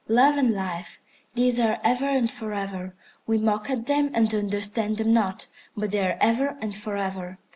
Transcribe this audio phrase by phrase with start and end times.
[0.07, 0.99] Love and Life,
[1.35, 2.95] these are ever and for ever.
[3.27, 5.45] We mock at them and understand them not,
[5.77, 7.37] but they are ever and for ever.